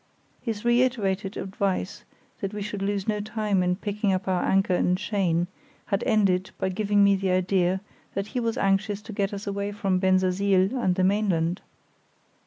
[0.41, 2.05] His reiterated advice
[2.39, 5.45] that we should lose no time in picking up our anchor and chain
[5.85, 7.81] had ended by giving me the idea
[8.15, 11.61] that he was anxious to get us away from Bensersiel and the mainland.